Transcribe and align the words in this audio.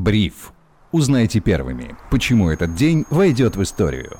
Бриф. 0.00 0.54
Узнайте 0.92 1.40
первыми, 1.40 1.94
почему 2.10 2.48
этот 2.48 2.74
день 2.74 3.04
войдет 3.10 3.56
в 3.56 3.62
историю. 3.62 4.16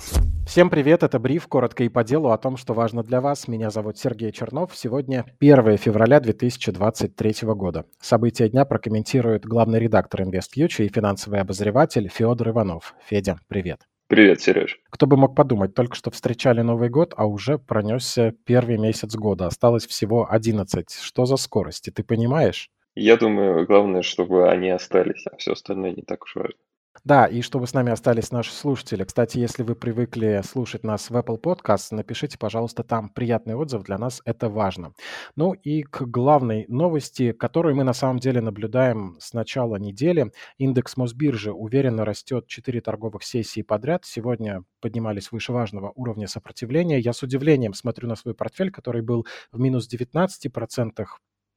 Всем 0.46 0.68
привет, 0.68 1.02
это 1.02 1.18
Бриф, 1.18 1.46
коротко 1.48 1.84
и 1.84 1.88
по 1.88 2.04
делу 2.04 2.32
о 2.32 2.36
том, 2.36 2.58
что 2.58 2.74
важно 2.74 3.02
для 3.02 3.22
вас. 3.22 3.48
Меня 3.48 3.70
зовут 3.70 3.96
Сергей 3.96 4.30
Чернов. 4.30 4.72
Сегодня 4.74 5.24
1 5.40 5.78
февраля 5.78 6.20
2023 6.20 7.34
года. 7.54 7.86
События 7.98 8.50
дня 8.50 8.66
прокомментирует 8.66 9.46
главный 9.46 9.80
редактор 9.80 10.20
InvestFuture 10.20 10.84
и 10.84 10.92
финансовый 10.92 11.40
обозреватель 11.40 12.10
Федор 12.10 12.50
Иванов. 12.50 12.94
Федя, 13.08 13.38
привет. 13.48 13.80
Привет, 14.06 14.42
Сереж. 14.42 14.80
Кто 14.90 15.06
бы 15.06 15.16
мог 15.16 15.34
подумать, 15.34 15.72
только 15.72 15.94
что 15.94 16.10
встречали 16.10 16.60
Новый 16.60 16.90
год, 16.90 17.14
а 17.16 17.24
уже 17.24 17.56
пронесся 17.56 18.34
первый 18.44 18.76
месяц 18.76 19.14
года. 19.14 19.46
Осталось 19.46 19.86
всего 19.86 20.30
11. 20.30 20.90
Что 20.90 21.24
за 21.24 21.36
скорости, 21.36 21.88
ты 21.88 22.04
понимаешь? 22.04 22.68
Я 23.02 23.16
думаю, 23.16 23.66
главное, 23.66 24.02
чтобы 24.02 24.50
они 24.50 24.68
остались, 24.68 25.24
а 25.26 25.34
все 25.38 25.52
остальное 25.52 25.92
не 25.92 26.02
так 26.02 26.22
уж 26.24 26.36
важно. 26.36 26.58
Да, 27.02 27.24
и 27.24 27.40
чтобы 27.40 27.66
с 27.66 27.72
нами 27.72 27.92
остались 27.92 28.30
наши 28.30 28.52
слушатели. 28.52 29.04
Кстати, 29.04 29.38
если 29.38 29.62
вы 29.62 29.74
привыкли 29.74 30.42
слушать 30.44 30.84
нас 30.84 31.08
в 31.08 31.16
Apple 31.16 31.40
Podcast, 31.40 31.86
напишите, 31.92 32.36
пожалуйста, 32.36 32.84
там 32.84 33.08
приятный 33.08 33.54
отзыв, 33.54 33.84
для 33.84 33.96
нас 33.96 34.20
это 34.26 34.50
важно. 34.50 34.92
Ну 35.34 35.54
и 35.54 35.82
к 35.82 36.02
главной 36.02 36.66
новости, 36.68 37.32
которую 37.32 37.74
мы 37.74 37.84
на 37.84 37.94
самом 37.94 38.18
деле 38.18 38.42
наблюдаем 38.42 39.16
с 39.18 39.32
начала 39.32 39.76
недели. 39.76 40.30
Индекс 40.58 40.98
Мосбиржи 40.98 41.52
уверенно 41.52 42.04
растет 42.04 42.48
4 42.48 42.82
торговых 42.82 43.22
сессии 43.22 43.62
подряд. 43.62 44.04
Сегодня 44.04 44.64
поднимались 44.82 45.32
выше 45.32 45.54
важного 45.54 45.90
уровня 45.94 46.26
сопротивления. 46.26 46.98
Я 46.98 47.14
с 47.14 47.22
удивлением 47.22 47.72
смотрю 47.72 48.08
на 48.08 48.16
свой 48.16 48.34
портфель, 48.34 48.70
который 48.70 49.00
был 49.00 49.26
в 49.52 49.58
минус 49.58 49.88
19%, 49.90 51.06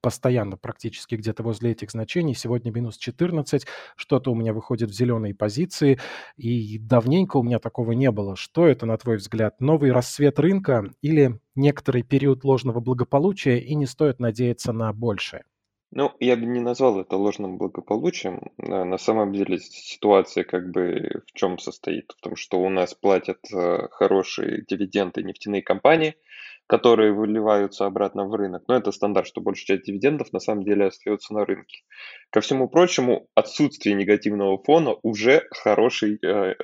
постоянно 0.03 0.57
практически 0.57 1.16
где-то 1.16 1.41
возле 1.43 1.71
этих 1.71 1.89
значений. 1.89 2.35
Сегодня 2.35 2.71
минус 2.71 2.98
14, 2.98 3.66
что-то 3.95 4.31
у 4.31 4.35
меня 4.35 4.53
выходит 4.53 4.89
в 4.89 4.93
зеленые 4.93 5.34
позиции, 5.34 5.98
и 6.35 6.77
давненько 6.77 7.37
у 7.37 7.43
меня 7.43 7.57
такого 7.57 7.93
не 7.93 8.12
было. 8.12 8.35
Что 8.35 8.68
это, 8.68 8.85
на 8.85 8.98
твой 8.98 9.15
взгляд, 9.15 9.62
новый 9.62 9.91
рассвет 9.91 10.40
рынка 10.40 10.91
или 11.01 11.40
некоторый 11.55 12.04
период 12.04 12.43
ложного 12.43 12.81
благополучия, 12.81 13.57
и 13.59 13.74
не 13.76 13.85
стоит 13.85 14.20
надеяться 14.20 14.74
на 14.74 14.91
большее? 14.91 15.46
Ну, 15.91 16.12
я 16.20 16.35
бы 16.35 16.46
не 16.46 16.59
назвал 16.59 16.99
это 16.99 17.15
ложным 17.15 17.57
благополучием. 17.57 18.51
На 18.57 18.98
самом 18.98 19.31
деле 19.31 19.59
ситуация 19.59 20.43
как 20.43 20.71
бы 20.71 21.21
в 21.27 21.34
чем 21.34 21.59
состоит? 21.59 22.12
В 22.18 22.21
том, 22.21 22.35
что 22.35 22.59
у 22.59 22.70
нас 22.70 22.93
платят 22.93 23.40
э, 23.54 23.87
хорошие 23.91 24.65
дивиденды 24.68 25.24
нефтяные 25.24 25.62
компании– 25.62 26.15
которые 26.74 27.13
выливаются 27.13 27.85
обратно 27.85 28.26
в 28.26 28.34
рынок. 28.34 28.63
Но 28.68 28.76
это 28.76 28.91
стандарт, 28.91 29.27
что 29.27 29.41
большая 29.41 29.77
часть 29.77 29.85
дивидендов 29.85 30.34
на 30.34 30.40
самом 30.40 30.63
деле 30.63 30.88
остается 30.88 31.32
на 31.32 31.46
рынке. 31.46 31.84
Ко 32.32 32.41
всему 32.41 32.68
прочему, 32.68 33.27
отсутствие 33.35 33.93
негативного 33.93 34.57
фона 34.57 34.96
уже 35.04 35.43
хороший 35.52 36.15
э, 36.15 36.27
э, 36.27 36.55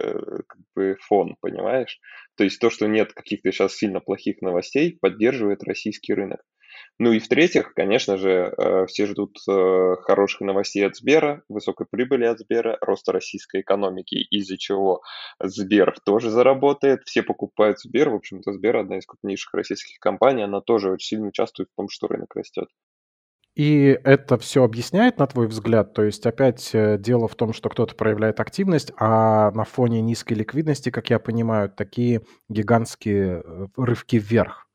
как 0.48 0.62
бы 0.76 0.98
фон, 1.00 1.36
понимаешь? 1.42 2.00
То 2.38 2.44
есть 2.44 2.60
то, 2.60 2.72
что 2.72 2.88
нет 2.88 3.14
каких-то 3.14 3.52
сейчас 3.52 3.76
сильно 3.76 4.00
плохих 4.00 4.42
новостей, 4.42 4.98
поддерживает 5.00 5.62
российский 5.62 6.16
рынок. 6.16 6.42
Ну 7.00 7.14
и 7.14 7.20
в-третьих, 7.20 7.74
конечно 7.74 8.18
же, 8.18 8.54
э, 8.58 8.86
все 8.88 9.06
ждут 9.06 9.38
э, 9.48 9.96
хороших 10.02 10.42
новостей 10.42 10.86
от 10.86 10.98
Сбера, 10.98 11.44
высокой 11.48 11.88
прибыли 11.90 12.26
от 12.26 12.40
Сбера, 12.40 12.78
роста 12.82 13.14
российской 13.14 13.62
экономики, 13.62 14.16
из-за 14.16 14.58
чего 14.58 15.02
Сбер 15.42 15.96
тоже 16.06 16.30
заработает. 16.30 17.04
Все 17.06 17.24
покупают 17.24 17.80
Сбер. 17.80 18.10
В 18.10 18.16
общем-то, 18.16 18.52
Сбер 18.52 18.78
одна 18.78 18.98
из 18.98 19.06
крупнейших 19.06 19.54
российских 19.54 20.00
компаний, 20.00 20.44
она 20.44 20.60
тоже 20.60 20.92
очень 20.92 21.08
сильно 21.08 21.28
участвует 21.28 21.70
в 21.72 21.76
том, 21.78 21.88
что 21.90 22.08
рынок 22.08 22.36
растет. 22.36 22.68
И 23.56 24.00
это 24.04 24.38
все 24.38 24.64
объясняет, 24.64 25.18
на 25.20 25.28
твой 25.28 25.48
взгляд? 25.48 25.94
То 25.94 26.04
есть 26.04 26.26
опять 26.26 26.70
э, 26.74 26.98
дело 26.98 27.28
в 27.28 27.36
том, 27.36 27.54
что 27.54 27.70
кто-то 27.70 27.96
проявляет 27.96 28.40
активность, 28.40 28.92
а 28.98 29.52
на 29.52 29.64
фоне 29.64 30.02
низкой 30.02 30.34
ликвидности, 30.34 30.92
как 30.92 31.10
я 31.10 31.20
понимаю, 31.20 31.70
такие 31.70 32.22
гигантские 32.48 33.44
рывки 33.76 34.18
вверх. 34.18 34.69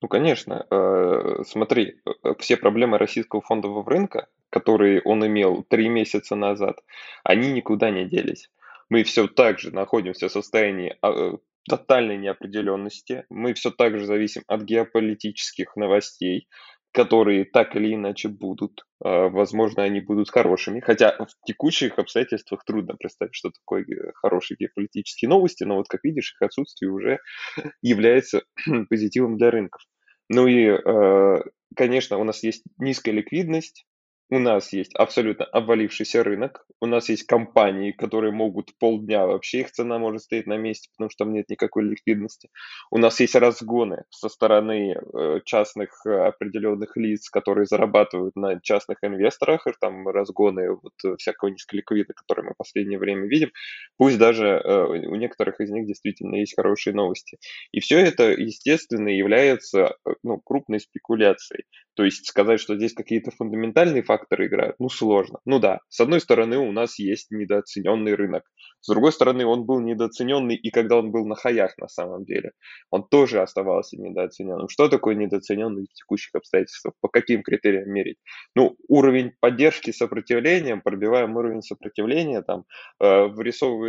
Ну, 0.00 0.08
конечно. 0.08 0.66
Э, 0.70 1.42
смотри, 1.44 2.00
э, 2.06 2.34
все 2.38 2.56
проблемы 2.56 2.98
российского 2.98 3.42
фондового 3.42 3.88
рынка, 3.88 4.28
которые 4.50 5.02
он 5.02 5.26
имел 5.26 5.64
три 5.64 5.88
месяца 5.88 6.36
назад, 6.36 6.78
они 7.24 7.52
никуда 7.52 7.90
не 7.90 8.04
делись. 8.04 8.50
Мы 8.88 9.02
все 9.02 9.26
так 9.26 9.58
же 9.58 9.74
находимся 9.74 10.28
в 10.28 10.32
состоянии 10.32 10.96
а, 11.02 11.10
э, 11.10 11.36
тотальной 11.68 12.16
неопределенности. 12.16 13.24
Мы 13.28 13.54
все 13.54 13.70
так 13.70 13.98
же 13.98 14.06
зависим 14.06 14.42
от 14.46 14.62
геополитических 14.62 15.74
новостей 15.76 16.48
которые 16.92 17.44
так 17.44 17.76
или 17.76 17.94
иначе 17.94 18.28
будут. 18.28 18.84
А, 19.04 19.28
возможно, 19.28 19.82
они 19.82 20.00
будут 20.00 20.30
хорошими. 20.30 20.80
Хотя 20.80 21.16
в 21.16 21.46
текущих 21.46 21.98
обстоятельствах 21.98 22.64
трудно 22.64 22.94
представить, 22.96 23.34
что 23.34 23.50
такое 23.50 23.84
хорошие 24.14 24.56
геополитические 24.58 25.28
новости, 25.28 25.64
но 25.64 25.76
вот, 25.76 25.88
как 25.88 26.04
видишь, 26.04 26.34
их 26.34 26.42
отсутствие 26.42 26.90
уже 26.90 27.18
является 27.82 28.42
позитивом 28.88 29.36
для 29.36 29.50
рынков. 29.50 29.82
Ну 30.28 30.46
и, 30.46 30.68
а, 30.68 31.42
конечно, 31.76 32.18
у 32.18 32.24
нас 32.24 32.42
есть 32.42 32.64
низкая 32.78 33.14
ликвидность, 33.14 33.86
у 34.30 34.38
нас 34.38 34.72
есть 34.72 34.94
абсолютно 34.94 35.44
обвалившийся 35.46 36.22
рынок, 36.22 36.66
у 36.80 36.86
нас 36.86 37.08
есть 37.08 37.24
компании, 37.24 37.92
которые 37.92 38.32
могут 38.32 38.76
полдня 38.78 39.26
вообще, 39.26 39.60
их 39.60 39.70
цена 39.72 39.98
может 39.98 40.22
стоять 40.22 40.46
на 40.46 40.56
месте, 40.56 40.90
потому 40.96 41.10
что 41.10 41.24
там 41.24 41.32
нет 41.32 41.48
никакой 41.48 41.84
ликвидности. 41.84 42.50
У 42.90 42.98
нас 42.98 43.18
есть 43.20 43.34
разгоны 43.34 44.04
со 44.10 44.28
стороны 44.28 44.94
э, 44.94 45.40
частных 45.44 46.04
э, 46.06 46.10
определенных 46.10 46.96
лиц, 46.96 47.30
которые 47.30 47.66
зарабатывают 47.66 48.36
на 48.36 48.60
частных 48.60 48.98
инвесторах, 49.02 49.66
и 49.66 49.72
там 49.80 50.06
разгоны 50.08 50.72
вот 50.72 50.92
э, 51.04 51.16
всякого 51.16 51.48
низколиквида, 51.48 52.12
которые 52.14 52.46
мы 52.46 52.52
в 52.52 52.58
последнее 52.58 52.98
время 52.98 53.26
видим. 53.26 53.50
Пусть 53.98 54.18
даже 54.18 54.62
у 54.88 55.16
некоторых 55.16 55.60
из 55.60 55.70
них 55.70 55.86
действительно 55.86 56.36
есть 56.36 56.54
хорошие 56.56 56.94
новости. 56.94 57.38
И 57.72 57.80
все 57.80 57.98
это, 57.98 58.30
естественно, 58.30 59.08
является 59.08 59.96
ну, 60.22 60.40
крупной 60.40 60.80
спекуляцией. 60.80 61.64
То 61.98 62.04
есть 62.04 62.26
сказать, 62.26 62.60
что 62.60 62.76
здесь 62.76 62.94
какие-то 62.94 63.32
фундаментальные 63.32 64.04
факторы 64.04 64.46
играют, 64.46 64.76
ну 64.78 64.88
сложно. 64.88 65.40
Ну 65.44 65.58
да, 65.58 65.80
с 65.88 65.98
одной 65.98 66.20
стороны 66.20 66.56
у 66.56 66.70
нас 66.70 66.96
есть 67.00 67.32
недооцененный 67.32 68.14
рынок. 68.14 68.44
С 68.80 68.88
другой 68.88 69.10
стороны, 69.10 69.44
он 69.44 69.64
был 69.64 69.80
недооцененный 69.80 70.54
и 70.54 70.70
когда 70.70 70.96
он 70.96 71.10
был 71.10 71.26
на 71.26 71.34
хаях 71.34 71.76
на 71.78 71.88
самом 71.88 72.24
деле. 72.24 72.52
Он 72.90 73.06
тоже 73.08 73.42
оставался 73.42 73.96
недооцененным. 73.96 74.68
Что 74.68 74.88
такое 74.88 75.16
недооцененный 75.16 75.86
в 75.90 75.92
текущих 75.92 76.36
обстоятельствах? 76.36 76.94
По 77.00 77.08
каким 77.08 77.42
критериям 77.42 77.90
мерить? 77.90 78.18
Ну, 78.54 78.76
уровень 78.86 79.32
поддержки 79.40 79.90
сопротивлением, 79.90 80.82
пробиваем 80.82 81.36
уровень 81.36 81.62
сопротивления, 81.62 82.42
там 82.42 82.64
э, 83.00 83.26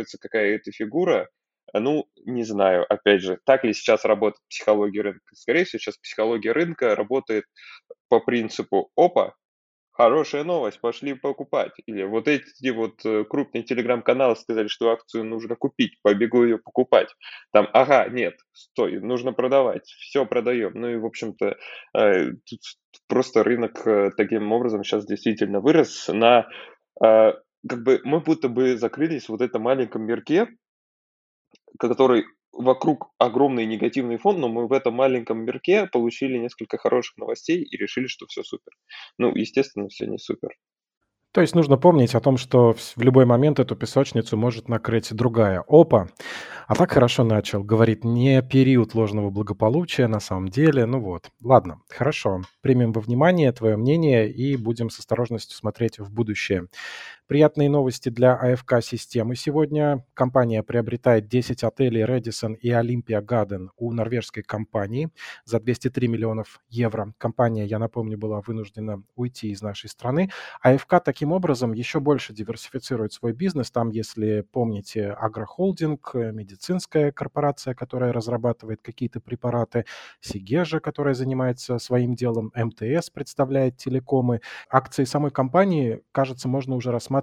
вырисовывается 0.00 0.18
какая-то 0.18 0.72
фигура, 0.72 1.28
ну, 1.72 2.06
не 2.24 2.42
знаю, 2.42 2.84
опять 2.88 3.22
же, 3.22 3.38
так 3.44 3.64
ли 3.64 3.72
сейчас 3.72 4.04
работает 4.04 4.42
психология 4.48 5.02
рынка? 5.02 5.34
Скорее 5.34 5.64
всего, 5.64 5.78
сейчас 5.78 5.98
психология 5.98 6.52
рынка 6.52 6.96
работает 6.96 7.44
по 8.08 8.18
принципу 8.18 8.90
«опа, 8.96 9.34
хорошая 9.92 10.42
новость, 10.42 10.80
пошли 10.80 11.14
покупать». 11.14 11.72
Или 11.86 12.02
вот 12.02 12.26
эти 12.26 12.70
вот 12.70 13.04
э, 13.04 13.24
крупные 13.24 13.62
телеграм-каналы 13.62 14.34
сказали, 14.34 14.66
что 14.66 14.90
акцию 14.90 15.24
нужно 15.24 15.54
купить, 15.54 15.96
побегу 16.02 16.42
ее 16.42 16.58
покупать. 16.58 17.14
Там, 17.52 17.68
ага, 17.72 18.08
нет, 18.08 18.34
стой, 18.52 18.98
нужно 18.98 19.32
продавать, 19.32 19.86
все 19.86 20.26
продаем. 20.26 20.72
Ну 20.74 20.88
и, 20.88 20.96
в 20.96 21.06
общем-то, 21.06 21.56
э, 21.96 22.32
просто 23.06 23.44
рынок 23.44 23.86
э, 23.86 24.10
таким 24.16 24.50
образом 24.50 24.82
сейчас 24.82 25.06
действительно 25.06 25.60
вырос 25.60 26.08
на 26.08 26.48
как 27.68 27.82
бы 27.82 28.00
мы 28.04 28.20
будто 28.20 28.48
бы 28.48 28.76
закрылись 28.76 29.26
в 29.26 29.30
вот 29.30 29.40
этом 29.40 29.62
маленьком 29.62 30.02
мирке, 30.02 30.48
который 31.78 32.24
вокруг 32.52 33.10
огромный 33.18 33.66
негативный 33.66 34.18
фон, 34.18 34.40
но 34.40 34.48
мы 34.48 34.66
в 34.66 34.72
этом 34.72 34.94
маленьком 34.94 35.44
мирке 35.44 35.86
получили 35.86 36.38
несколько 36.38 36.78
хороших 36.78 37.16
новостей 37.16 37.62
и 37.62 37.76
решили, 37.76 38.06
что 38.06 38.26
все 38.26 38.42
супер. 38.42 38.72
Ну, 39.18 39.34
естественно, 39.34 39.88
все 39.88 40.06
не 40.06 40.18
супер. 40.18 40.50
То 41.32 41.42
есть 41.42 41.54
нужно 41.54 41.76
помнить 41.76 42.16
о 42.16 42.20
том, 42.20 42.36
что 42.36 42.72
в 42.72 43.00
любой 43.00 43.24
момент 43.24 43.60
эту 43.60 43.76
песочницу 43.76 44.36
может 44.36 44.68
накрыть 44.68 45.14
другая. 45.14 45.62
Опа! 45.68 46.08
А 46.66 46.74
так 46.74 46.90
хорошо 46.90 47.22
начал. 47.22 47.62
Говорит, 47.62 48.02
не 48.02 48.42
период 48.42 48.94
ложного 48.94 49.30
благополучия 49.30 50.08
на 50.08 50.18
самом 50.18 50.48
деле. 50.48 50.86
Ну 50.86 51.00
вот. 51.00 51.30
Ладно, 51.40 51.82
хорошо. 51.88 52.42
Примем 52.62 52.90
во 52.90 53.00
внимание 53.00 53.52
твое 53.52 53.76
мнение 53.76 54.28
и 54.28 54.56
будем 54.56 54.90
с 54.90 54.98
осторожностью 54.98 55.56
смотреть 55.56 56.00
в 56.00 56.12
будущее. 56.12 56.66
Приятные 57.30 57.70
новости 57.70 58.08
для 58.08 58.34
АФК-системы 58.34 59.36
сегодня. 59.36 60.04
Компания 60.14 60.64
приобретает 60.64 61.28
10 61.28 61.62
отелей 61.62 62.02
Redison 62.02 62.56
и 62.56 62.70
Olympia 62.70 63.24
Garden 63.24 63.68
у 63.76 63.92
норвежской 63.92 64.42
компании 64.42 65.10
за 65.44 65.60
203 65.60 66.08
миллионов 66.08 66.60
евро. 66.70 67.14
Компания, 67.18 67.66
я 67.66 67.78
напомню, 67.78 68.18
была 68.18 68.40
вынуждена 68.40 69.04
уйти 69.14 69.52
из 69.52 69.62
нашей 69.62 69.88
страны. 69.88 70.30
АФК 70.60 70.96
таким 71.04 71.30
образом 71.30 71.72
еще 71.72 72.00
больше 72.00 72.32
диверсифицирует 72.32 73.12
свой 73.12 73.32
бизнес. 73.32 73.70
Там, 73.70 73.90
если 73.90 74.44
помните, 74.50 75.12
агрохолдинг, 75.12 76.10
медицинская 76.14 77.12
корпорация, 77.12 77.74
которая 77.74 78.12
разрабатывает 78.12 78.82
какие-то 78.82 79.20
препараты, 79.20 79.84
Сигежа, 80.20 80.80
которая 80.80 81.14
занимается 81.14 81.78
своим 81.78 82.16
делом, 82.16 82.50
МТС 82.56 83.10
представляет 83.10 83.76
телекомы. 83.76 84.40
Акции 84.68 85.04
самой 85.04 85.30
компании, 85.30 86.02
кажется, 86.10 86.48
можно 86.48 86.74
уже 86.74 86.90
рассматривать 86.90 87.19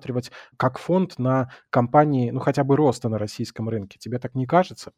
как 0.58 0.78
фонд 0.78 1.20
на 1.20 1.50
компании, 1.70 2.32
ну 2.32 2.40
хотя 2.40 2.64
бы 2.64 2.76
роста 2.76 3.10
на 3.10 3.18
российском 3.18 3.70
рынке. 3.70 3.98
Тебе 4.00 4.20
так 4.20 4.36
не 4.36 4.46
кажется? 4.46 4.92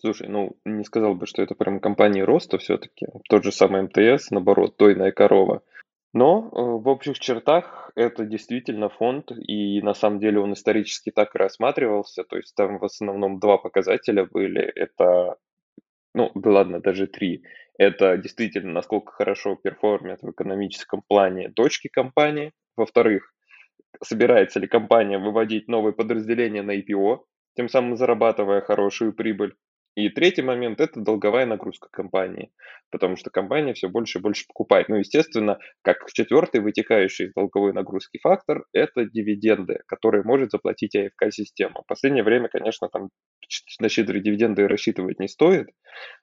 Слушай, 0.00 0.28
ну, 0.28 0.56
не 0.64 0.84
сказал 0.84 1.14
бы, 1.14 1.26
что 1.26 1.42
это 1.42 1.54
прям 1.54 1.78
компания 1.78 2.24
роста 2.24 2.58
все-таки. 2.58 3.06
Тот 3.28 3.44
же 3.44 3.52
самый 3.52 3.82
МТС, 3.82 4.30
наоборот, 4.30 4.76
тойная 4.76 5.12
корова. 5.12 5.62
Но 6.14 6.40
э, 6.40 6.60
в 6.60 6.88
общих 6.88 7.18
чертах 7.18 7.90
это 7.94 8.24
действительно 8.24 8.88
фонд, 8.88 9.30
и 9.32 9.80
на 9.80 9.94
самом 9.94 10.18
деле 10.18 10.40
он 10.40 10.52
исторически 10.52 11.10
так 11.10 11.34
и 11.34 11.38
рассматривался. 11.38 12.24
То 12.24 12.36
есть 12.36 12.54
там 12.54 12.78
в 12.78 12.84
основном 12.84 13.38
два 13.38 13.58
показателя 13.58 14.26
были. 14.26 14.60
Это, 14.60 15.36
ну, 16.14 16.30
да 16.34 16.50
ладно, 16.50 16.80
даже 16.80 17.06
три. 17.06 17.44
Это 17.78 18.16
действительно, 18.18 18.72
насколько 18.72 19.12
хорошо 19.12 19.56
перформят 19.56 20.20
в 20.22 20.30
экономическом 20.30 21.02
плане 21.06 21.50
точки 21.50 21.88
компании. 21.88 22.52
Во-вторых, 22.76 23.32
собирается 24.02 24.60
ли 24.60 24.66
компания 24.66 25.18
выводить 25.18 25.68
новые 25.68 25.92
подразделения 25.92 26.62
на 26.62 26.78
IPO, 26.78 27.20
тем 27.56 27.68
самым 27.68 27.96
зарабатывая 27.96 28.60
хорошую 28.60 29.12
прибыль. 29.12 29.54
И 29.94 30.08
третий 30.08 30.40
момент– 30.40 30.80
это 30.80 31.00
долговая 31.00 31.44
нагрузка 31.44 31.88
компании, 31.92 32.50
потому 32.90 33.16
что 33.16 33.28
компания 33.28 33.74
все 33.74 33.90
больше 33.90 34.18
и 34.18 34.22
больше 34.22 34.46
покупает. 34.46 34.88
Ну, 34.88 34.96
естественно, 34.96 35.58
как 35.82 36.10
четвертый 36.10 36.62
вытекающий 36.62 37.26
из 37.26 37.34
долговой 37.34 37.74
нагрузки 37.74 38.18
фактор– 38.22 38.64
это 38.72 39.04
дивиденды, 39.04 39.80
которые 39.86 40.22
может 40.24 40.50
заплатить 40.50 40.96
АФК-система. 40.96 41.82
В 41.82 41.86
последнее 41.86 42.24
время, 42.24 42.48
конечно, 42.48 42.88
там 42.88 43.10
на 43.80 43.88
щедрые 43.90 44.22
дивиденды 44.22 44.66
рассчитывать 44.66 45.20
не 45.20 45.28
стоит, 45.28 45.68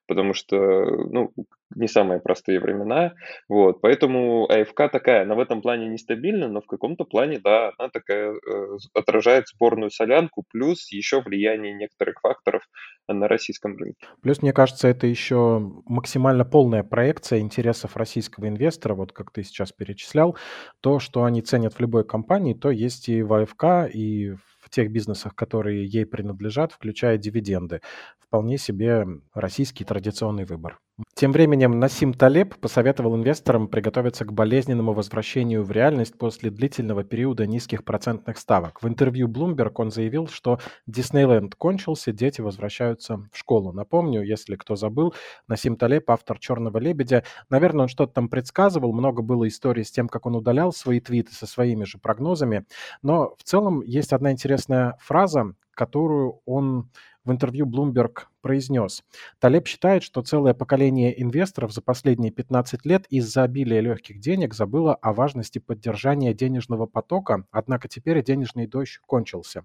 потому 0.09 0.33
что, 0.33 0.57
ну, 0.57 1.31
не 1.75 1.87
самые 1.87 2.19
простые 2.19 2.59
времена, 2.59 3.13
вот, 3.47 3.79
поэтому 3.79 4.49
АФК 4.49 4.91
такая, 4.91 5.21
она 5.21 5.35
в 5.35 5.39
этом 5.39 5.61
плане 5.61 5.87
нестабильна, 5.87 6.47
но 6.47 6.61
в 6.61 6.65
каком-то 6.65 7.05
плане, 7.05 7.39
да, 7.39 7.71
она 7.77 7.89
такая 7.89 8.33
э, 8.33 8.77
отражает 8.95 9.47
спорную 9.47 9.91
солянку, 9.91 10.43
плюс 10.51 10.91
еще 10.91 11.21
влияние 11.21 11.73
некоторых 11.73 12.19
факторов 12.21 12.63
на 13.07 13.27
российском 13.27 13.77
рынке. 13.77 14.07
Плюс, 14.23 14.41
мне 14.41 14.51
кажется, 14.51 14.87
это 14.87 15.05
еще 15.05 15.59
максимально 15.85 16.43
полная 16.43 16.83
проекция 16.83 17.39
интересов 17.39 17.95
российского 17.95 18.47
инвестора, 18.47 18.95
вот 18.95 19.11
как 19.13 19.31
ты 19.31 19.43
сейчас 19.43 19.71
перечислял, 19.71 20.35
то, 20.81 20.97
что 20.99 21.23
они 21.23 21.43
ценят 21.43 21.75
в 21.75 21.79
любой 21.79 22.03
компании, 22.03 22.55
то 22.55 22.71
есть 22.71 23.09
и 23.09 23.21
в 23.21 23.31
АФК, 23.31 23.93
и 23.93 24.31
в 24.31 24.58
тех 24.69 24.91
бизнесах, 24.91 25.35
которые 25.35 25.85
ей 25.85 26.05
принадлежат, 26.05 26.71
включая 26.73 27.17
дивиденды. 27.17 27.81
Вполне 28.19 28.57
себе 28.57 29.05
российский 29.33 29.85
традиционный 29.85 30.45
выбор. 30.45 30.79
Тем 31.19 31.33
временем 31.33 31.81
Насим 31.81 32.13
Талеб 32.13 32.55
посоветовал 32.61 33.13
инвесторам 33.17 33.67
приготовиться 33.67 34.23
к 34.23 34.31
болезненному 34.31 34.93
возвращению 34.93 35.65
в 35.65 35.71
реальность 35.71 36.17
после 36.17 36.49
длительного 36.49 37.03
периода 37.03 37.45
низких 37.45 37.83
процентных 37.83 38.37
ставок. 38.37 38.81
В 38.81 38.87
интервью 38.87 39.27
Bloomberg 39.27 39.73
он 39.75 39.91
заявил, 39.91 40.29
что 40.29 40.59
Диснейленд 40.87 41.55
кончился, 41.55 42.13
дети 42.13 42.39
возвращаются 42.39 43.17
в 43.33 43.37
школу. 43.37 43.73
Напомню, 43.73 44.23
если 44.23 44.55
кто 44.55 44.77
забыл, 44.77 45.13
Насим 45.49 45.75
Талеб, 45.75 46.09
автор 46.09 46.39
«Черного 46.39 46.77
лебедя», 46.77 47.25
наверное, 47.49 47.81
он 47.81 47.89
что-то 47.89 48.13
там 48.13 48.29
предсказывал, 48.29 48.93
много 48.93 49.21
было 49.21 49.45
историй 49.45 49.83
с 49.83 49.91
тем, 49.91 50.07
как 50.07 50.25
он 50.25 50.37
удалял 50.37 50.71
свои 50.71 51.01
твиты 51.01 51.33
со 51.33 51.47
своими 51.47 51.83
же 51.83 51.97
прогнозами, 51.97 52.63
но 53.01 53.35
в 53.37 53.43
целом 53.43 53.81
есть 53.81 54.13
одна 54.13 54.31
интересная 54.31 54.95
фраза, 55.01 55.53
которую 55.79 56.39
он 56.45 56.89
в 57.29 57.31
интервью 57.31 57.67
Bloomberg 57.67 58.23
произнес. 58.41 59.03
Талеб 59.39 59.67
считает, 59.67 60.01
что 60.01 60.23
целое 60.23 60.55
поколение 60.55 61.21
инвесторов 61.21 61.71
за 61.71 61.81
последние 61.81 62.31
15 62.31 62.85
лет 62.85 63.05
из-за 63.09 63.43
обилия 63.43 63.81
легких 63.81 64.19
денег 64.19 64.55
забыло 64.55 64.95
о 64.95 65.13
важности 65.13 65.59
поддержания 65.59 66.33
денежного 66.33 66.87
потока, 66.87 67.45
однако 67.51 67.87
теперь 67.87 68.23
денежный 68.23 68.65
дождь 68.65 68.99
кончился. 69.05 69.63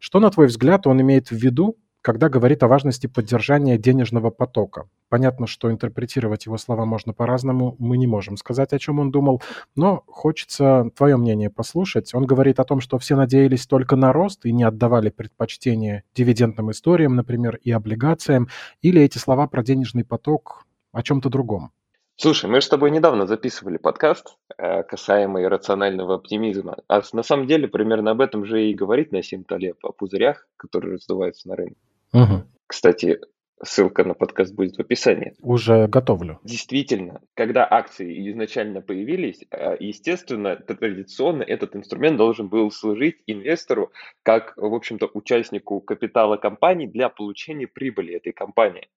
Что, 0.00 0.18
на 0.18 0.30
твой 0.30 0.48
взгляд, 0.48 0.86
он 0.88 1.00
имеет 1.00 1.30
в 1.30 1.36
виду, 1.36 1.76
когда 2.02 2.28
говорит 2.28 2.62
о 2.62 2.68
важности 2.68 3.06
поддержания 3.06 3.78
денежного 3.78 4.30
потока. 4.30 4.88
Понятно, 5.08 5.46
что 5.46 5.70
интерпретировать 5.70 6.46
его 6.46 6.56
слова 6.56 6.84
можно 6.84 7.12
по-разному, 7.12 7.76
мы 7.78 7.98
не 7.98 8.06
можем 8.06 8.36
сказать, 8.36 8.72
о 8.72 8.78
чем 8.78 9.00
он 9.00 9.10
думал, 9.10 9.42
но 9.76 10.02
хочется 10.06 10.90
твое 10.96 11.16
мнение 11.16 11.50
послушать. 11.50 12.14
Он 12.14 12.24
говорит 12.24 12.60
о 12.60 12.64
том, 12.64 12.80
что 12.80 12.98
все 12.98 13.16
надеялись 13.16 13.66
только 13.66 13.96
на 13.96 14.12
рост 14.12 14.46
и 14.46 14.52
не 14.52 14.64
отдавали 14.64 15.10
предпочтение 15.10 16.04
дивидендным 16.14 16.70
историям, 16.70 17.16
например, 17.16 17.56
и 17.56 17.70
облигациям, 17.70 18.48
или 18.82 19.02
эти 19.02 19.18
слова 19.18 19.46
про 19.46 19.62
денежный 19.62 20.04
поток 20.04 20.64
о 20.92 21.02
чем-то 21.02 21.28
другом. 21.28 21.72
Слушай, 22.16 22.50
мы 22.50 22.60
же 22.60 22.66
с 22.66 22.68
тобой 22.68 22.90
недавно 22.90 23.26
записывали 23.26 23.78
подкаст, 23.78 24.36
э, 24.58 24.82
касаемый 24.82 25.48
рационального 25.48 26.16
оптимизма. 26.16 26.76
А 26.86 27.00
на 27.14 27.22
самом 27.22 27.46
деле 27.46 27.66
примерно 27.66 28.10
об 28.10 28.20
этом 28.20 28.44
же 28.44 28.62
и 28.62 28.74
говорит 28.74 29.10
Насим 29.10 29.42
Талеб, 29.42 29.78
о 29.82 29.92
пузырях, 29.92 30.46
которые 30.58 30.96
раздуваются 30.96 31.48
на 31.48 31.56
рынке. 31.56 31.80
Угу. 32.12 32.44
Кстати, 32.66 33.18
ссылка 33.62 34.04
на 34.04 34.14
подкаст 34.14 34.54
будет 34.54 34.76
в 34.76 34.80
описании. 34.80 35.34
Уже 35.40 35.86
готовлю. 35.86 36.40
Действительно, 36.44 37.20
когда 37.34 37.66
акции 37.70 38.30
изначально 38.30 38.80
появились, 38.80 39.44
э, 39.50 39.76
естественно, 39.80 40.56
традиционно 40.56 41.42
этот 41.42 41.76
инструмент 41.76 42.16
должен 42.16 42.48
был 42.48 42.70
служить 42.70 43.16
инвестору 43.26 43.92
как, 44.22 44.54
в 44.56 44.74
общем-то, 44.74 45.10
участнику 45.12 45.80
капитала 45.80 46.36
компании 46.36 46.86
для 46.86 47.08
получения 47.08 47.66
прибыли 47.66 48.14
этой 48.14 48.32
компании. 48.32 48.88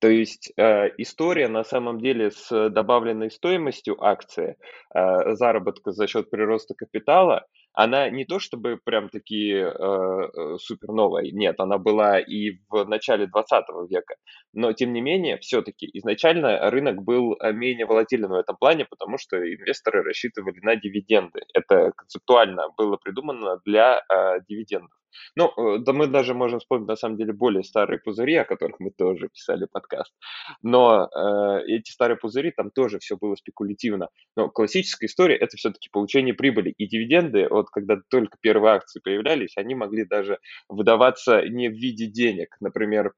То 0.00 0.08
есть 0.08 0.50
э, 0.56 0.88
история 0.96 1.48
на 1.48 1.62
самом 1.62 2.00
деле 2.00 2.30
с 2.30 2.70
добавленной 2.70 3.30
стоимостью 3.30 4.02
акции, 4.02 4.56
э, 4.94 5.34
заработка 5.34 5.92
за 5.92 6.06
счет 6.06 6.30
прироста 6.30 6.74
капитала, 6.74 7.46
она 7.72 8.10
не 8.10 8.24
то 8.24 8.38
чтобы 8.38 8.78
прям 8.84 9.08
таки 9.08 9.52
э, 9.52 9.64
э, 9.64 10.56
супер 10.58 10.88
новая, 10.88 11.30
нет, 11.30 11.58
она 11.58 11.78
была 11.78 12.18
и 12.18 12.58
в 12.68 12.84
начале 12.84 13.26
20 13.26 13.64
века, 13.88 14.14
но 14.52 14.72
тем 14.72 14.92
не 14.92 15.00
менее, 15.00 15.38
все-таки 15.38 15.88
изначально 15.94 16.70
рынок 16.70 17.02
был 17.02 17.36
э, 17.40 17.52
менее 17.52 17.86
волатилен 17.86 18.28
в 18.28 18.34
этом 18.34 18.56
плане, 18.56 18.86
потому 18.86 19.18
что 19.18 19.36
инвесторы 19.36 20.02
рассчитывали 20.02 20.58
на 20.62 20.76
дивиденды. 20.76 21.40
Это 21.54 21.92
концептуально 21.96 22.68
было 22.76 22.96
придумано 22.96 23.60
для 23.64 23.98
э, 23.98 24.40
дивидендов. 24.48 24.99
Ну, 25.36 25.52
э, 25.56 25.78
да 25.78 25.92
мы 25.92 26.06
даже 26.06 26.34
можем 26.34 26.60
вспомнить, 26.60 26.88
на 26.88 26.96
самом 26.96 27.16
деле, 27.16 27.32
более 27.32 27.62
старые 27.64 27.98
пузыри, 27.98 28.34
о 28.36 28.44
которых 28.44 28.80
мы 28.80 28.90
тоже 28.90 29.28
писали 29.28 29.66
подкаст. 29.70 30.12
Но 30.62 31.08
э, 31.08 31.64
эти 31.66 31.90
старые 31.90 32.16
пузыри, 32.16 32.50
там 32.50 32.70
тоже 32.70 32.98
все 32.98 33.16
было 33.16 33.34
спекулятивно. 33.34 34.08
Но 34.36 34.48
классическая 34.48 35.06
история– 35.06 35.36
это 35.40 35.56
все-таки 35.56 35.88
получение 35.90 36.34
прибыли. 36.34 36.74
И 36.76 36.86
дивиденды, 36.86 37.48
вот 37.48 37.70
когда 37.70 37.96
только 38.10 38.38
первые 38.40 38.74
акции 38.74 39.00
появлялись, 39.00 39.56
они 39.56 39.74
могли 39.74 40.04
даже 40.04 40.38
выдаваться 40.68 41.42
не 41.48 41.68
в 41.68 41.74
виде 41.74 42.06
денег. 42.06 42.56
Например, 42.60 43.12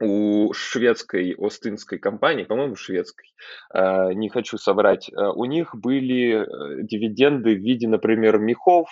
у 0.00 0.52
шведской 0.52 1.34
Остинской 1.38 1.98
компании, 1.98 2.44
по-моему, 2.44 2.76
шведской, 2.76 3.26
э, 3.74 4.12
не 4.14 4.28
хочу 4.28 4.58
соврать, 4.58 5.08
э, 5.10 5.14
у 5.34 5.44
них 5.44 5.74
были 5.74 6.42
э, 6.42 6.82
дивиденды 6.82 7.54
в 7.54 7.60
виде, 7.60 7.88
например, 7.88 8.38
мехов, 8.38 8.88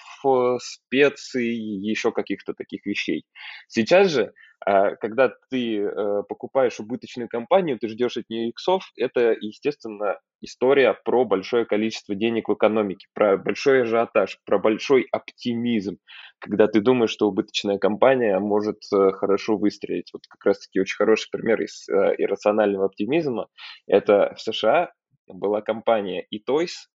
специй, 0.61 1.57
еще 1.57 2.13
каких-то 2.13 2.55
таких 2.55 2.87
вещей. 2.87 3.25
Сейчас 3.69 4.11
же 4.11 4.33
а 4.65 4.95
когда 4.97 5.33
ты 5.51 5.79
э, 5.79 6.23
покупаешь 6.29 6.81
убыточную 6.81 7.29
компанию, 7.29 7.79
ты 7.79 7.89
ждешь 7.89 8.17
от 8.17 8.29
нее 8.29 8.49
иксов, 8.51 8.85
это, 8.97 9.35
естественно, 9.41 10.19
история 10.43 10.95
про 11.05 11.25
большое 11.25 11.65
количество 11.65 12.15
денег 12.15 12.49
в 12.49 12.55
экономике, 12.55 13.07
про 13.15 13.37
большой 13.37 13.83
ажиотаж, 13.83 14.39
про 14.45 14.59
большой 14.59 15.07
оптимизм, 15.13 15.99
когда 16.39 16.67
ты 16.67 16.81
думаешь, 16.81 17.11
что 17.11 17.29
убыточная 17.29 17.79
компания 17.79 18.39
может 18.39 18.81
э, 18.93 19.13
хорошо 19.13 19.57
выстрелить. 19.57 20.11
Вот 20.13 20.23
как 20.29 20.45
раз-таки 20.45 20.81
очень 20.81 20.97
хороший 20.97 21.29
пример 21.31 21.63
из 21.63 21.89
э, 21.89 22.15
иррационального 22.19 22.87
оптимизма. 22.87 23.49
Это 23.87 24.35
в 24.37 24.41
США 24.41 24.93
была 25.27 25.63
компания 25.63 26.27
eToys, 26.35 26.90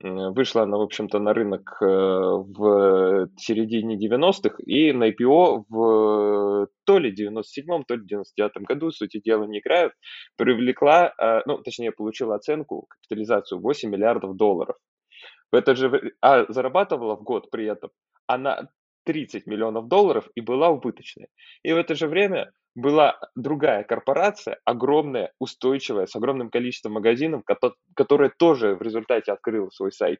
Вышла 0.00 0.62
она, 0.62 0.76
в 0.76 0.82
общем-то, 0.82 1.18
на 1.18 1.32
рынок 1.32 1.78
э, 1.80 1.86
в 1.86 3.28
середине 3.36 3.96
90-х 3.96 4.56
и 4.66 4.92
на 4.92 5.08
IPO 5.10 5.64
в 5.68 6.68
то 6.84 6.98
ли 6.98 7.14
97-м, 7.14 7.84
то 7.84 7.94
ли 7.94 8.04
99-м 8.04 8.64
году, 8.64 8.90
сути 8.90 9.20
дела, 9.20 9.44
не 9.44 9.60
играют, 9.60 9.92
привлекла, 10.36 11.14
э, 11.18 11.40
ну, 11.46 11.58
точнее, 11.58 11.92
получила 11.92 12.34
оценку, 12.34 12.86
капитализацию 12.88 13.60
8 13.60 13.88
миллиардов 13.88 14.36
долларов. 14.36 14.76
В 15.52 15.54
это 15.54 15.74
же, 15.74 16.12
а 16.20 16.44
зарабатывала 16.52 17.16
в 17.16 17.22
год 17.22 17.50
при 17.50 17.66
этом 17.66 17.90
она 18.26 18.68
30 19.04 19.46
миллионов 19.46 19.88
долларов 19.88 20.28
и 20.34 20.40
была 20.40 20.70
убыточной. 20.70 21.28
И 21.62 21.72
в 21.72 21.76
это 21.76 21.94
же 21.94 22.08
время 22.08 22.52
была 22.74 23.18
другая 23.36 23.84
корпорация, 23.84 24.58
огромная, 24.64 25.32
устойчивая, 25.38 26.06
с 26.06 26.16
огромным 26.16 26.50
количеством 26.50 26.92
магазинов, 26.92 27.42
которая 27.94 28.32
тоже 28.36 28.74
в 28.74 28.82
результате 28.82 29.32
открыла 29.32 29.70
свой 29.70 29.92
сайт. 29.92 30.18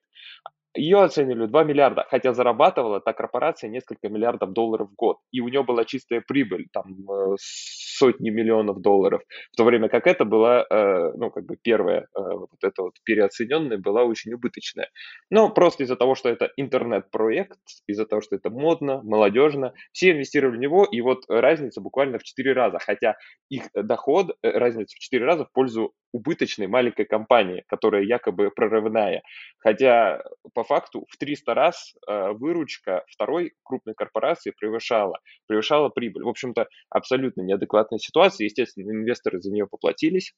Ее 0.75 1.03
оценили 1.03 1.47
2 1.47 1.65
миллиарда, 1.65 2.07
хотя 2.09 2.33
зарабатывала 2.33 3.01
та 3.01 3.13
корпорация 3.13 3.71
несколько 3.71 4.09
миллиардов 4.09 4.53
долларов 4.53 4.91
в 4.91 4.95
год. 4.95 5.19
И 5.31 5.41
у 5.41 5.49
нее 5.49 5.63
была 5.63 5.85
чистая 5.85 6.21
прибыль, 6.21 6.67
там 6.73 7.11
э, 7.11 7.37
сотни 7.39 8.31
миллионов 8.31 8.81
долларов. 8.81 9.23
В 9.53 9.57
то 9.57 9.65
время 9.65 9.89
как 9.89 10.07
это 10.07 10.25
была, 10.25 10.67
э, 10.69 11.13
ну, 11.17 11.31
как 11.31 11.47
бы 11.47 11.57
первая, 11.61 12.01
э, 12.03 12.05
вот 12.15 12.63
эта 12.63 12.83
вот 12.83 12.95
переоцененная, 13.05 13.79
была 13.79 14.05
очень 14.05 14.33
убыточная. 14.33 14.91
Но 15.31 15.49
просто 15.51 15.85
из-за 15.85 15.97
того, 15.97 16.15
что 16.15 16.29
это 16.29 16.51
интернет-проект, 16.57 17.59
из-за 17.87 18.07
того, 18.07 18.21
что 18.21 18.37
это 18.37 18.51
модно, 18.51 19.01
молодежно, 19.03 19.75
все 19.93 20.11
инвестировали 20.11 20.57
в 20.57 20.61
него, 20.61 20.85
и 20.85 21.01
вот 21.01 21.25
разница 21.29 21.81
буквально 21.81 22.19
в 22.19 22.25
4 22.25 22.53
раза. 22.53 22.79
Хотя 22.79 23.17
их 23.49 23.65
доход, 23.75 24.37
разница 24.43 24.97
в 24.97 24.99
4 24.99 25.25
раза 25.25 25.45
в 25.45 25.53
пользу 25.53 25.95
убыточной 26.15 26.69
маленькой 26.69 27.07
компании, 27.07 27.65
которая 27.67 28.05
якобы 28.05 28.53
прорывная. 28.53 29.23
Хотя 29.59 30.23
по 30.55 30.63
факту 30.63 31.05
в 31.11 31.17
300 31.17 31.55
раз 31.55 31.95
э, 32.07 32.31
выручка 32.31 33.05
второй 33.09 33.55
крупной 33.65 33.95
корпорации 33.97 34.53
превышала, 34.57 35.19
превышала 35.49 35.89
прибыль. 35.89 36.23
В 36.23 36.29
общем-то, 36.29 36.69
абсолютно 36.89 37.43
неадекватная 37.43 37.99
ситуация. 37.99 38.45
Естественно, 38.45 38.93
инвесторы 38.93 39.41
за 39.41 39.51
нее 39.51 39.67
поплатились. 39.67 40.35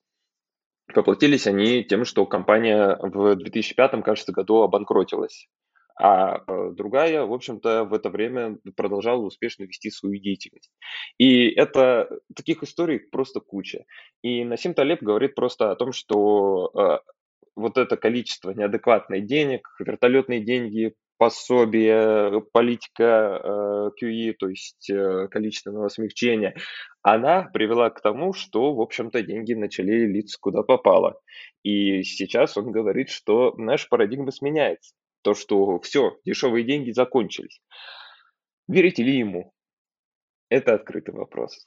Поплатились 0.95 1.47
они 1.47 1.85
тем, 1.85 2.07
что 2.07 2.25
компания 2.25 2.97
в 3.03 3.37
2005, 3.37 4.03
кажется, 4.03 4.33
году 4.33 4.63
обанкротилась 4.63 5.47
а 5.99 6.43
э, 6.47 6.71
другая, 6.73 7.25
в 7.25 7.33
общем-то, 7.33 7.85
в 7.85 7.95
это 7.95 8.11
время 8.11 8.59
продолжала 8.77 9.23
успешно 9.23 9.65
вести 9.65 9.91
свою 9.91 10.21
деятельность. 10.21 10.71
И 11.19 11.49
это 11.49 12.09
таких 12.35 12.63
историй 12.63 13.01
просто 13.01 13.41
куча. 13.41 13.85
И 14.23 14.45
Насим 14.45 14.75
Талеб 14.75 15.03
говорит 15.03 15.35
просто 15.35 15.71
о 15.71 15.77
том, 15.77 15.93
что 15.93 16.71
э, 16.75 16.99
вот 17.57 17.79
это 17.79 17.97
количество 17.97 18.51
неадекватных 18.51 19.27
денег, 19.27 19.69
вертолетные 19.79 20.41
деньги, 20.41 20.95
пособия, 21.19 22.43
политика 22.53 23.41
э, 23.43 23.91
QE, 23.99 24.35
то 24.39 24.49
есть 24.49 24.91
э, 24.91 25.29
количественного 25.29 25.89
смягчения, 25.89 26.55
она 27.01 27.45
привела 27.45 27.89
к 27.89 28.03
тому, 28.03 28.35
что, 28.35 28.75
в 28.75 28.83
общем-то, 28.83 29.23
деньги 29.23 29.55
начали 29.55 30.05
литься 30.05 30.37
куда 30.39 30.63
попало. 30.63 31.19
И 31.63 32.03
сейчас 32.03 32.59
он 32.59 32.71
говорит, 32.71 33.09
что 33.09 33.55
наша 33.57 33.87
парадигма 33.89 34.31
сменяется 34.31 34.93
то, 35.27 35.35
что 35.35 35.81
все, 35.81 36.19
дешевые 36.25 36.65
деньги 36.65 36.93
закончились. 36.93 37.61
Верите 38.69 39.03
ли 39.03 39.19
ему? 39.19 39.53
Это 40.49 40.75
открытый 40.75 41.15
вопрос. 41.15 41.67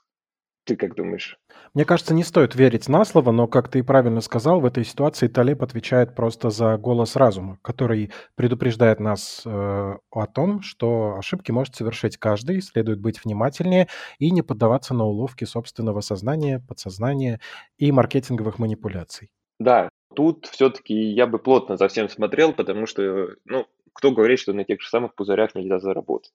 Ты 0.64 0.78
как 0.78 0.96
думаешь? 0.96 1.38
Мне 1.74 1.84
кажется, 1.84 2.14
не 2.14 2.24
стоит 2.24 2.56
верить 2.56 2.88
на 2.88 3.04
слово, 3.04 3.32
но, 3.32 3.48
как 3.48 3.68
ты 3.70 3.80
и 3.80 3.82
правильно 3.82 4.22
сказал, 4.22 4.62
в 4.62 4.66
этой 4.66 4.86
ситуации 4.86 5.28
Талеб 5.28 5.62
отвечает 5.62 6.16
просто 6.16 6.52
за 6.52 6.78
голос 6.78 7.18
разума, 7.18 7.60
который 7.62 8.14
предупреждает 8.36 9.02
нас 9.02 9.42
э, 9.46 9.50
о 9.50 10.28
том, 10.28 10.62
что 10.62 11.16
ошибки 11.18 11.52
может 11.52 11.76
совершить 11.76 12.16
каждый, 12.16 12.62
следует 12.62 13.02
быть 13.02 13.26
внимательнее 13.26 13.90
и 14.20 14.32
не 14.32 14.42
поддаваться 14.42 14.94
на 14.94 15.04
уловки 15.04 15.44
собственного 15.44 16.00
сознания, 16.00 16.64
подсознания 16.66 17.42
и 17.78 17.92
маркетинговых 17.92 18.58
манипуляций. 18.58 19.32
Да, 19.60 19.90
Тут 20.16 20.48
все-таки 20.48 20.94
я 20.94 21.28
бы 21.28 21.40
плотно 21.40 21.78
за 21.78 21.88
всем 21.88 22.10
смотрел, 22.10 22.54
потому 22.54 22.86
что, 22.86 23.36
ну, 23.46 23.68
кто 23.94 24.12
говорит, 24.12 24.40
что 24.40 24.54
на 24.54 24.64
тех 24.64 24.82
же 24.82 24.90
самых 24.90 25.14
пузырях 25.16 25.56
нельзя 25.56 25.80
заработать? 25.80 26.34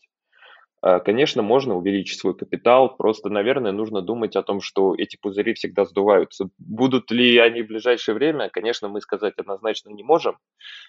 А, 0.86 1.00
конечно, 1.00 1.40
можно 1.40 1.76
увеличить 1.76 2.20
свой 2.20 2.36
капитал, 2.36 2.94
просто, 2.94 3.30
наверное, 3.30 3.72
нужно 3.72 4.02
думать 4.02 4.36
о 4.36 4.42
том, 4.42 4.60
что 4.60 4.94
эти 4.94 5.16
пузыри 5.16 5.54
всегда 5.54 5.86
сдуваются. 5.86 6.50
Будут 6.58 7.10
ли 7.10 7.38
они 7.38 7.62
в 7.62 7.68
ближайшее 7.68 8.14
время, 8.14 8.50
конечно, 8.50 8.88
мы 8.88 9.00
сказать 9.00 9.32
однозначно 9.38 9.88
не 9.88 10.02
можем, 10.02 10.36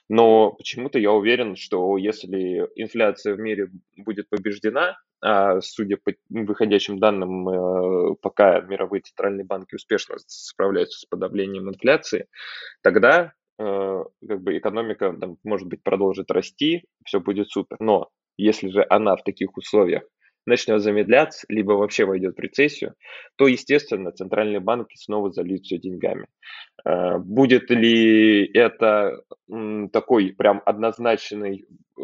но 0.10 0.51
почему-то 0.51 1.00
я 1.00 1.13
уверен, 1.13 1.56
что 1.56 1.98
если 1.98 2.68
инфляция 2.75 3.36
в 3.36 3.39
мире 3.39 3.70
будет 3.96 4.27
побеждена, 4.27 4.98
судя 5.62 5.98
по 5.98 6.13
выходящим 6.29 7.00
данным, 7.00 7.50
э, 7.50 8.15
пока 8.22 8.62
мировые 8.62 9.01
центральные 9.01 9.46
банки 9.46 9.75
успешно 9.75 10.15
справляются 10.27 11.00
с 11.00 11.05
подавлением 11.05 11.70
инфляции, 11.70 12.27
тогда 12.82 13.34
э, 13.58 14.03
как 14.27 14.41
бы 14.41 14.58
экономика, 14.58 15.15
там, 15.20 15.38
может 15.44 15.67
быть, 15.67 15.82
продолжит 15.84 16.32
расти, 16.32 16.84
все 17.05 17.20
будет 17.20 17.50
супер. 17.50 17.77
Но 17.79 18.10
если 18.38 18.70
же 18.70 18.86
она 18.89 19.15
в 19.15 19.24
таких 19.24 19.58
условиях 19.58 20.03
начнет 20.46 20.82
замедляться, 20.82 21.46
либо 21.50 21.74
вообще 21.74 22.06
войдет 22.06 22.38
в 22.38 22.40
рецессию, 22.40 22.96
то, 23.36 23.48
естественно, 23.48 24.12
центральные 24.12 24.60
банки 24.60 24.96
снова 24.98 25.32
зальют 25.32 25.64
все 25.64 25.78
деньгами. 25.78 26.28
Э, 26.86 27.18
будет 27.18 27.70
ли 27.70 28.46
это 28.54 29.22
такой 29.92 30.34
прям 30.38 30.62
однозначной 30.66 31.66
э, 31.98 32.02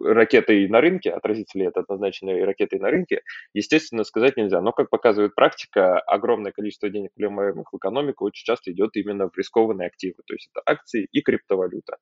ракетой 0.00 0.68
на 0.68 0.80
рынке, 0.80 1.10
отразится 1.10 1.58
ли 1.58 1.66
это 1.66 1.80
однозначной 1.80 2.44
ракетой 2.44 2.78
на 2.78 2.90
рынке, 2.90 3.22
естественно, 3.54 4.04
сказать 4.04 4.36
нельзя. 4.36 4.60
Но, 4.60 4.72
как 4.72 4.90
показывает 4.90 5.34
практика, 5.34 5.98
огромное 6.00 6.52
количество 6.52 6.88
денег, 6.88 7.10
вливаемых 7.16 7.72
в 7.72 7.76
экономику, 7.76 8.24
очень 8.24 8.44
часто 8.44 8.72
идет 8.72 8.96
именно 8.96 9.28
в 9.28 9.36
рискованные 9.36 9.88
активы, 9.88 10.16
то 10.26 10.34
есть 10.34 10.50
это 10.52 10.62
акции 10.66 11.08
и 11.12 11.20
криптовалюта. 11.20 11.96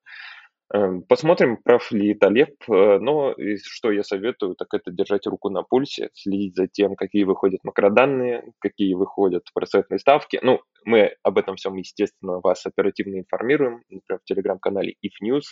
Эм, 0.72 1.02
посмотрим, 1.02 1.56
прав 1.56 1.90
ли 1.90 2.14
Талеб, 2.14 2.54
э, 2.68 2.98
но 3.00 3.34
что 3.64 3.90
я 3.90 4.04
советую, 4.04 4.54
так 4.54 4.68
это 4.72 4.92
держать 4.92 5.26
руку 5.26 5.50
на 5.50 5.64
пульсе, 5.64 6.10
следить 6.14 6.54
за 6.54 6.68
тем, 6.68 6.94
какие 6.94 7.24
выходят 7.24 7.64
макроданные, 7.64 8.44
какие 8.60 8.94
выходят 8.94 9.42
процентные 9.52 9.98
ставки. 9.98 10.38
Ну, 10.42 10.60
мы 10.84 11.16
об 11.24 11.38
этом 11.38 11.56
всем, 11.56 11.74
естественно, 11.74 12.38
вас 12.38 12.64
оперативно 12.66 13.18
информируем, 13.18 13.82
например, 13.90 14.20
в 14.20 14.24
телеграм-канале 14.24 14.94
If 15.04 15.26
News, 15.26 15.42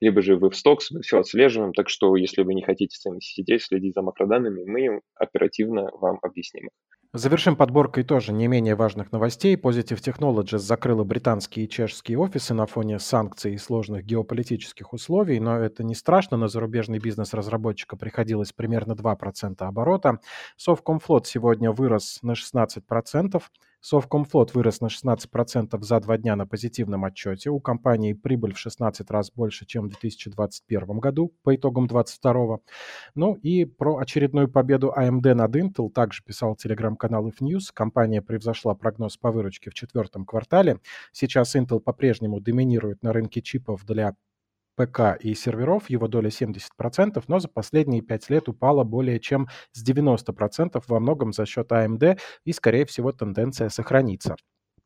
либо 0.00 0.20
же 0.20 0.36
в 0.36 0.44
Stocks, 0.44 0.88
мы 0.90 1.00
все 1.00 1.20
отслеживаем, 1.20 1.72
так 1.72 1.88
что 1.88 2.14
если 2.14 2.42
вы 2.42 2.52
не 2.52 2.62
хотите 2.62 2.96
сами 2.96 3.20
сидеть, 3.20 3.62
следить 3.62 3.94
за 3.94 4.02
макроданными, 4.02 4.64
мы 4.66 5.00
оперативно 5.14 5.90
вам 5.94 6.18
объясним. 6.20 6.68
Завершим 7.12 7.56
подборкой 7.56 8.04
тоже 8.04 8.32
не 8.32 8.46
менее 8.46 8.74
важных 8.74 9.10
новостей. 9.12 9.56
Positive 9.56 10.00
Technologies 10.02 10.58
закрыла 10.58 11.04
британские 11.04 11.64
и 11.64 11.68
чешские 11.68 12.18
офисы 12.18 12.52
на 12.52 12.66
фоне 12.66 12.98
санкций 12.98 13.54
и 13.54 13.58
сложных 13.58 14.04
геополитических 14.04 14.92
условий, 14.92 15.40
но 15.40 15.58
это 15.58 15.82
не 15.82 15.94
страшно. 15.94 16.36
На 16.36 16.48
зарубежный 16.48 16.98
бизнес 16.98 17.32
разработчика 17.32 17.96
приходилось 17.96 18.52
примерно 18.52 18.92
2% 18.92 19.62
оборота. 19.62 20.20
Совкомфлот 20.56 21.26
сегодня 21.26 21.70
вырос 21.70 22.18
на 22.22 22.34
16%. 22.34 23.42
Совкомфлот 23.80 24.54
вырос 24.54 24.80
на 24.80 24.86
16% 24.86 25.80
за 25.80 26.00
два 26.00 26.18
дня 26.18 26.36
на 26.36 26.46
позитивном 26.46 27.04
отчете. 27.04 27.50
У 27.50 27.60
компании 27.60 28.12
прибыль 28.12 28.54
в 28.54 28.58
16 28.58 29.10
раз 29.10 29.30
больше, 29.30 29.66
чем 29.66 29.84
в 29.84 29.88
2021 29.90 30.98
году 30.98 31.32
по 31.42 31.54
итогам 31.54 31.86
2022. 31.86 32.58
Ну 33.14 33.34
и 33.34 33.64
про 33.64 33.98
очередную 33.98 34.48
победу 34.48 34.92
AMD 34.96 35.34
над 35.34 35.56
Intel 35.56 35.90
также 35.90 36.22
писал 36.24 36.56
телеграм-канал 36.56 37.28
If 37.28 37.36
News. 37.40 37.70
Компания 37.72 38.22
превзошла 38.22 38.74
прогноз 38.74 39.16
по 39.16 39.30
выручке 39.30 39.70
в 39.70 39.74
четвертом 39.74 40.24
квартале. 40.24 40.80
Сейчас 41.12 41.54
Intel 41.54 41.80
по-прежнему 41.80 42.40
доминирует 42.40 43.02
на 43.02 43.12
рынке 43.12 43.40
чипов 43.40 43.84
для 43.84 44.16
ПК 44.76 45.16
и 45.18 45.34
серверов 45.34 45.90
его 45.90 46.06
доля 46.06 46.28
70%, 46.28 47.22
но 47.28 47.38
за 47.38 47.48
последние 47.48 48.02
5 48.02 48.30
лет 48.30 48.48
упала 48.48 48.84
более 48.84 49.18
чем 49.18 49.48
с 49.72 49.84
90% 49.88 50.82
во 50.86 51.00
многом 51.00 51.32
за 51.32 51.46
счет 51.46 51.72
AMD 51.72 52.18
и, 52.44 52.52
скорее 52.52 52.86
всего, 52.86 53.12
тенденция 53.12 53.68
сохранится. 53.68 54.36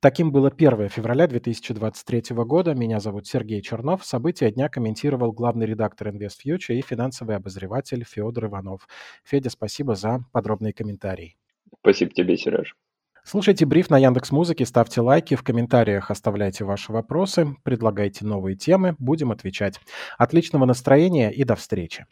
Таким 0.02 0.32
было 0.32 0.48
1 0.48 0.88
февраля 0.88 1.26
2023 1.26 2.34
года. 2.36 2.74
Меня 2.74 3.00
зовут 3.00 3.26
Сергей 3.26 3.60
Чернов. 3.60 4.02
События 4.02 4.50
дня 4.50 4.70
комментировал 4.70 5.30
главный 5.32 5.66
редактор 5.66 6.08
InvestFuture 6.08 6.74
и 6.74 6.80
финансовый 6.80 7.36
обозреватель 7.36 8.02
Федор 8.04 8.46
Иванов. 8.46 8.88
Федя, 9.24 9.50
спасибо 9.50 9.94
за 9.96 10.24
подробные 10.32 10.72
комментарии. 10.72 11.36
Спасибо 11.82 12.12
тебе, 12.12 12.38
Сереж. 12.38 12.74
Слушайте 13.24 13.66
бриф 13.66 13.90
на 13.90 13.98
Яндекс 13.98 14.30
Музыке, 14.30 14.64
ставьте 14.64 15.00
лайки, 15.00 15.34
в 15.34 15.42
комментариях 15.42 16.10
оставляйте 16.10 16.64
ваши 16.64 16.92
вопросы, 16.92 17.56
предлагайте 17.62 18.24
новые 18.24 18.56
темы, 18.56 18.96
будем 18.98 19.30
отвечать. 19.30 19.78
Отличного 20.18 20.64
настроения 20.64 21.30
и 21.30 21.44
до 21.44 21.54
встречи. 21.54 22.06